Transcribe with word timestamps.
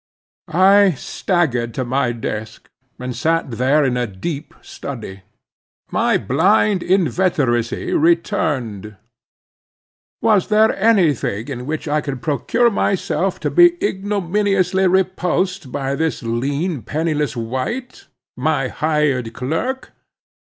I 0.47 0.93
staggered 0.97 1.75
to 1.75 1.85
my 1.85 2.11
desk, 2.11 2.71
and 2.97 3.15
sat 3.15 3.51
there 3.51 3.85
in 3.85 3.97
a 3.97 4.07
deep 4.07 4.55
study. 4.59 5.21
My 5.91 6.17
blind 6.17 6.81
inveteracy 6.81 7.93
returned. 7.93 8.95
Was 10.19 10.47
there 10.47 10.75
any 10.75 11.09
other 11.11 11.13
thing 11.13 11.47
in 11.49 11.65
which 11.67 11.87
I 11.87 12.01
could 12.01 12.23
procure 12.23 12.71
myself 12.71 13.39
to 13.41 13.51
be 13.51 13.77
ignominiously 13.79 14.87
repulsed 14.87 15.71
by 15.71 15.93
this 15.93 16.23
lean, 16.23 16.81
penniless 16.81 17.37
wight?—my 17.37 18.69
hired 18.69 19.33
clerk? 19.33 19.91